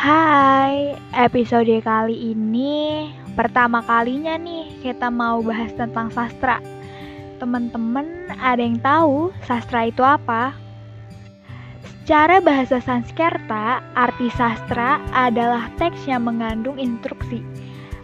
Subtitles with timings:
[0.00, 6.56] Hai, episode kali ini pertama kalinya nih kita mau bahas tentang sastra.
[7.36, 10.56] Teman-teman ada yang tahu sastra itu apa?
[11.84, 17.44] Secara bahasa Sanskerta, arti sastra adalah teks yang mengandung instruksi.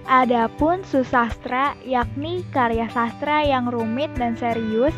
[0.04, 4.92] Adapun susastra yakni karya sastra yang rumit dan serius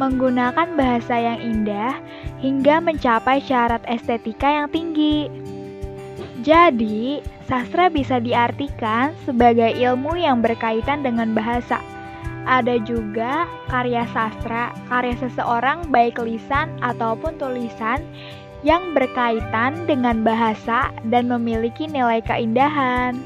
[0.00, 1.92] menggunakan bahasa yang indah
[2.40, 5.28] hingga mencapai syarat estetika yang tinggi.
[6.42, 11.82] Jadi, sastra bisa diartikan sebagai ilmu yang berkaitan dengan bahasa.
[12.48, 18.00] Ada juga karya sastra, karya seseorang baik lisan ataupun tulisan
[18.66, 23.20] yang berkaitan dengan bahasa dan memiliki nilai keindahan.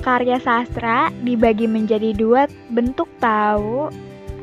[0.00, 3.92] Karya sastra dibagi menjadi dua bentuk tahu,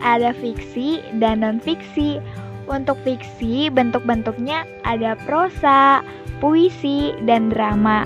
[0.04, 2.22] ada fiksi dan non-fiksi.
[2.66, 6.02] Untuk fiksi, bentuk-bentuknya ada prosa,
[6.46, 8.06] puisi, dan drama.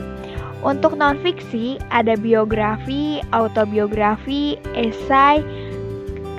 [0.64, 5.44] Untuk non-fiksi, ada biografi, autobiografi, esai,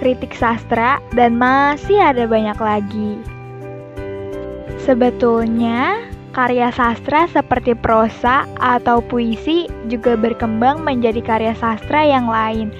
[0.00, 3.20] kritik sastra, dan masih ada banyak lagi.
[4.80, 6.00] Sebetulnya,
[6.32, 12.72] karya sastra seperti prosa atau puisi juga berkembang menjadi karya sastra yang lain,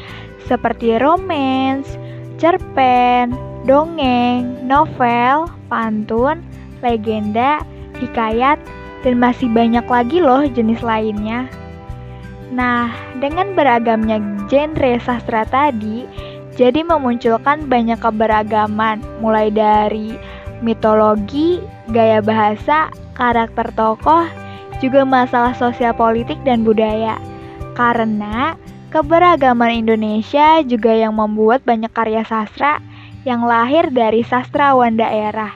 [0.49, 2.01] seperti romance,
[2.41, 3.37] cerpen,
[3.69, 6.41] dongeng, novel, pantun,
[6.81, 7.61] legenda,
[8.01, 8.57] hikayat,
[9.07, 11.49] dan masih banyak lagi loh jenis lainnya.
[12.51, 12.91] Nah,
[13.23, 14.19] dengan beragamnya
[14.51, 16.05] genre sastra tadi,
[16.59, 20.19] jadi memunculkan banyak keberagaman, mulai dari
[20.61, 21.63] mitologi,
[21.95, 24.27] gaya bahasa, karakter tokoh,
[24.83, 27.17] juga masalah sosial politik dan budaya.
[27.79, 28.59] Karena
[28.91, 32.83] Keberagaman Indonesia juga yang membuat banyak karya sastra
[33.23, 35.55] yang lahir dari sastrawan daerah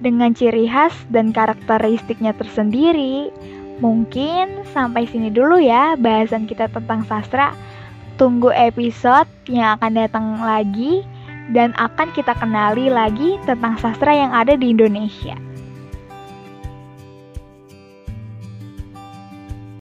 [0.00, 3.32] dengan ciri khas dan karakteristiknya tersendiri.
[3.80, 7.52] Mungkin sampai sini dulu ya bahasan kita tentang sastra.
[8.16, 11.04] Tunggu episode yang akan datang lagi
[11.52, 15.45] dan akan kita kenali lagi tentang sastra yang ada di Indonesia.